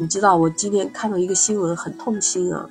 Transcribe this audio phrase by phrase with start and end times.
[0.00, 2.66] 你知道我今天看到一个新闻，很痛心啊，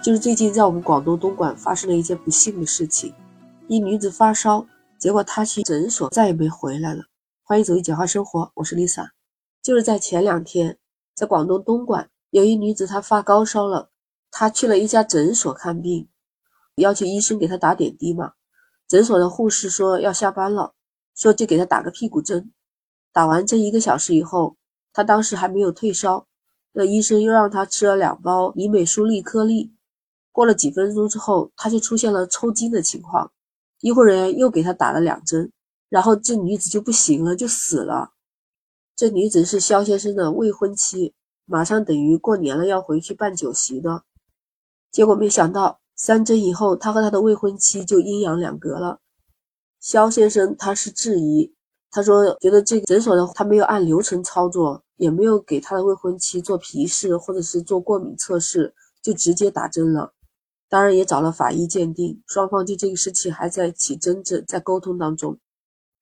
[0.00, 3.12] 就是最近在我们广东东莞发生了一件不幸的事情，
[3.66, 4.64] 一女子发烧，
[4.96, 7.06] 结果她去诊所再也没回来了。
[7.42, 9.08] 欢迎走进简化生活，我是 Lisa。
[9.64, 10.78] 就是在前两天，
[11.16, 13.90] 在广东东莞有一女子她发高烧了，
[14.30, 16.08] 她去了一家诊所看病，
[16.76, 18.34] 要求医生给她打点滴嘛。
[18.86, 20.74] 诊所的护士说要下班了，
[21.16, 22.52] 说就给她打个屁股针。
[23.12, 24.54] 打完针一个小时以后，
[24.92, 26.28] 她当时还没有退烧。
[26.76, 29.72] 那医生又让他吃了两包尼美舒利颗粒，
[30.32, 33.30] 过了几分钟之后，他就出现了抽筋的情况。
[33.80, 35.52] 医护人员又给他打了两针，
[35.88, 38.10] 然后这女子就不行了，就死了。
[38.96, 44.02] 这女子是肖先生的未婚妻，马上等于过年了要回去办酒席的，
[44.90, 48.98] 结果没想到三针以后，他和他的未婚妻就阴阳两隔了。
[49.78, 51.54] 肖先生他是质疑，
[51.90, 54.83] 他说觉得这个诊所的他没有按流程操作。
[54.96, 60.14] 也没有给他的未婚妻做皮试或者是做过敏测试，就直接打针了。
[60.68, 65.38] 当然也找了法医鉴定，双方就这个事情还在起争执，在沟通当中。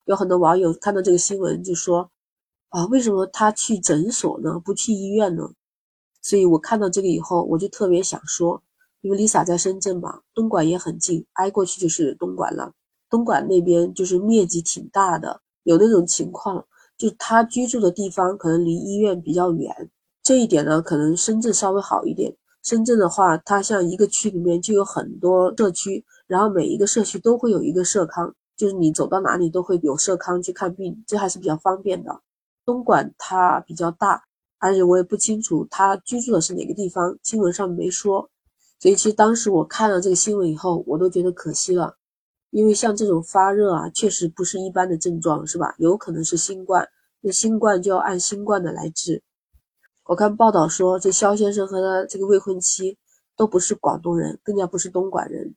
[0.04, 2.10] 有很多网友看到这个新闻就说
[2.70, 4.58] ：“啊，为什么他去诊所呢？
[4.58, 5.50] 不去医院呢？”
[6.22, 8.62] 所以我看到这个以后，我就特别想说，
[9.00, 12.72] 因为 Lisa 在深圳嘛，东莞也很近，挨过去就是东莞了。
[13.10, 16.66] 东莞那边就是面积挺大的，有那种情况。
[17.02, 19.90] 就他居住的地方可能离医院比较远，
[20.22, 22.32] 这一点呢，可能深圳稍微好一点。
[22.62, 32.20] 深圳的话，它像一个区里面就有很多社区，然后每一个社区都会有一个社康，就是你走到哪里都会有社康去看病，这还是比较方便的。
[32.64, 34.22] 东莞它比较大，
[34.60, 38.30] 而且我也不清楚他居住的是哪个地方，新闻上没说。
[38.78, 41.96] 所以其实当时我看了这个新闻以后，我都觉得可惜了。
[42.52, 45.74] 因为像这种发热啊，确实不是一般的症状，是吧？
[45.78, 46.86] 有可能是新冠，
[47.22, 49.22] 那新冠就要按新冠的来治。
[50.04, 52.98] 我看报道说，这肖先生和他这个未婚妻
[53.38, 55.54] 都不是广东人，更加不是东莞人，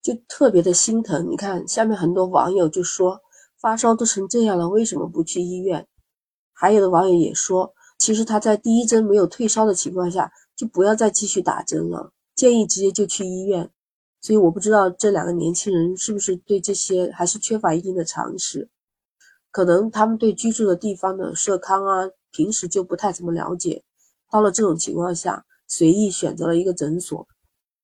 [0.00, 1.30] 就特别的心疼。
[1.30, 3.20] 你看下面很多网友就说，
[3.60, 5.86] 发烧都成这样了，为什么不去医院？
[6.54, 13.70] 还有的网友也说，其实他在第一针没有退烧的情况下，就不要再继续打针了，建议直接就去医院。
[14.20, 18.68] 所以我不知道这两个年轻人是不是对这些还是缺乏一定的常识，
[19.50, 23.82] 可能他们对居住的地方的社康啊，平时就不太怎么了解，
[24.30, 27.26] 到了这种情况下随意选择了一个诊所，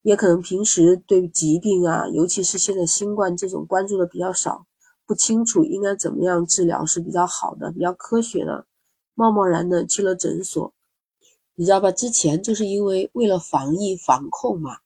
[0.03, 4.67] 也可能平时对疾病啊，尤其是现在新冠这种关注的比较少，
[5.07, 8.67] 不清楚应该怎么样治疗是比较好的、比较科学的，
[9.15, 10.75] 贸贸然的去了诊所，
[11.55, 11.91] 你知道吧？
[11.91, 14.77] 之前就是因为为了防疫防控嘛。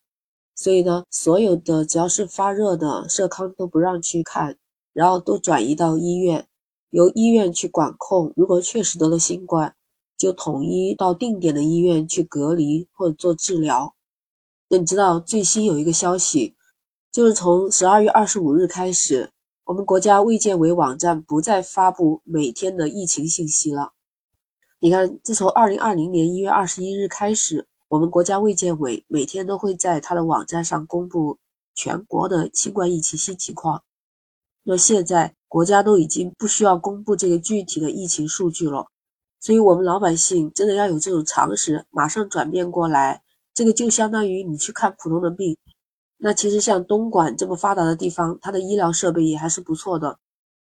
[0.63, 4.59] 所以呢，所有的只要是发热的社康都不让去看，
[4.93, 6.47] 然后都转移到医院，
[6.91, 8.31] 由医院去管控。
[8.37, 9.75] 如果确实得了新冠，
[10.19, 13.95] 就统一到定点的医院去隔离或者做治疗。
[14.69, 16.55] 那你知道最新有一个消息，
[17.11, 19.31] 就是从十二月二十五日开始，
[19.65, 23.93] 我们国家卫健委网站不再发布每天的疫情信息了。
[24.79, 27.67] 你看，自从二零二零年一月二十一日开始。
[27.91, 31.39] 我们国家卫健委每天都会在它的网站上公布
[31.75, 33.83] 全国的新冠疫情新情况。
[34.63, 38.87] 那现在国家都已经不需要公布这个具体的疫情数据了，
[39.41, 43.23] 所以我们老百姓真的要有这种常识，马上转变过来。
[43.53, 45.59] 这个就相当于你去看普通的病。
[46.19, 50.21] 那其实像东莞这么发达的地方，它的医疗设备也还是不错的。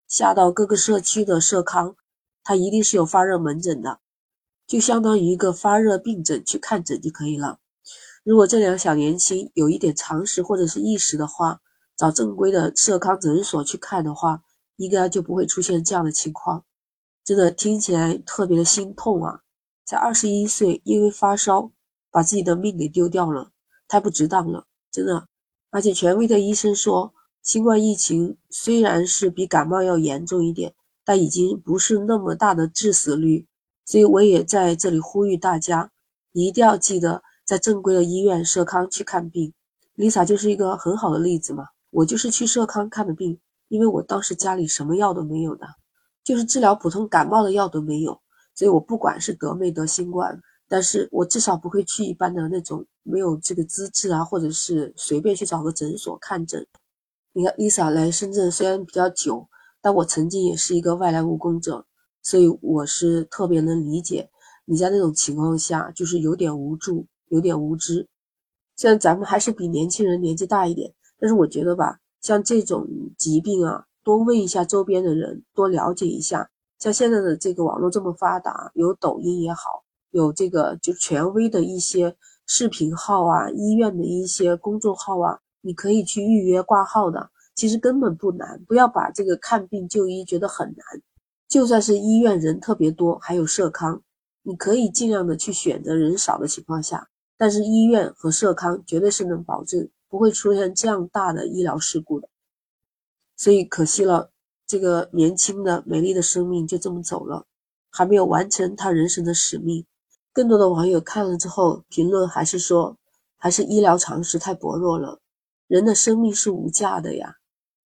[0.06, 1.96] 下到各个社区的社康，
[2.44, 4.00] 它一定是有发热门诊的。
[4.66, 7.60] 就相当于一个发热病诊去看诊就可以了。
[8.24, 11.60] 如果这两小年轻有一点常识或者是意识的话，
[11.96, 14.42] 找正规的社康诊所去看的话，
[14.76, 16.64] 应该就不会出现这样的情况。
[17.24, 19.40] 真的听起来特别的心痛啊！
[19.84, 21.70] 才二十一岁，因为发烧
[22.10, 23.52] 把自己的命给丢掉了，
[23.86, 25.28] 太不值当了，真的。
[25.70, 30.74] 而且权威的医生说，新冠疫情虽然是比感冒要严重一点，
[31.04, 33.46] 但已经不是那么大的致死率。
[33.86, 35.92] 所以我也在这里呼吁大家，
[36.32, 39.54] 一定要记得在正规的医院社康去看病。
[39.96, 43.38] Lisa 就是一个很好的例子嘛，我就是去社康看的病，
[43.68, 45.66] 因为我当时家里什么药都没有的，
[46.24, 48.20] 就是治疗普通感冒的药都没有，
[48.56, 50.38] 所以我不管是得没得新冠，
[50.68, 56.66] 但是我至少不会去一般的那种没有这个资质啊，或者是随便去找个诊所看诊。
[57.32, 59.48] 你看 Lisa 来深圳虽然比较久，
[59.80, 61.86] 但我曾经也是一个外来务工者。
[62.26, 64.28] 所以我是特别能理解
[64.64, 68.08] 你在那种情况下，就是有点无助，有点无知。
[68.74, 72.84] 虽然咱们还是比年轻人年纪大一点，但是我觉得吧，像这种
[73.16, 76.50] 疾病啊，多问一下周边的人，多了解一下。
[76.80, 87.30] 像现在的这个网络这么发达，有抖音也好，有这个就权威的一些视频号啊，医院的一些公众号啊，你可以去预约挂号的。
[87.54, 91.02] 其实根本不难，不要把这个看病就医觉得很难。
[91.48, 94.02] 就算是医院人特别多，还有社康，
[94.42, 97.08] 你可以尽量的去选择人少的情况下。
[97.38, 102.28] 但是医院和社康绝对是能保证不会出现这样大的医疗事故的。
[103.36, 104.30] 所以可惜了，
[104.66, 107.44] 这个年轻的美丽的生命就这么走了，
[107.90, 109.84] 还没有完成他人生的使命。
[110.32, 112.96] 更多的网友看了之后评论还是说，
[113.36, 115.20] 还是医疗常识太薄弱了，
[115.66, 117.36] 人的生命是无价的呀。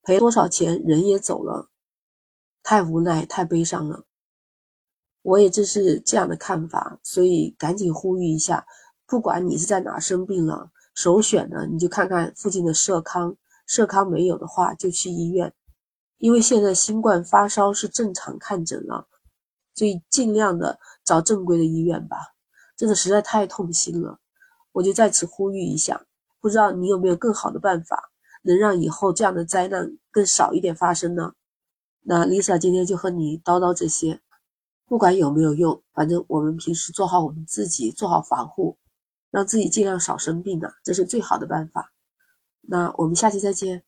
[0.02, 1.68] 赔多少钱，人也走了，
[2.62, 4.04] 太无奈，太悲伤了。
[5.22, 8.66] 我也正是这样的看法，所以赶紧呼吁一下，
[9.06, 13.36] 不管你是在哪生病了，首选呢你就看看附近的社康，
[13.66, 15.52] 社康没有的话就去医院，
[16.18, 19.08] 因为现在新冠发烧是正常看诊了，
[19.74, 22.16] 所以尽量的找正规的医院吧。
[22.76, 24.18] 真的实在太痛心了，
[24.72, 26.06] 我就在此呼吁一下，
[26.40, 28.10] 不知道你有没有更好的办法？
[28.42, 31.34] 能让以后这样的灾难更少一点发生呢？
[32.02, 34.20] 那 Lisa 今天就和你叨叨这些，
[34.86, 38.78] 不管有没有用，反正我们平时做好我们自己，做好防护，
[39.30, 41.92] 让自己尽量少生病的，这是最好的办法。
[42.62, 43.84] 那我们下期再见。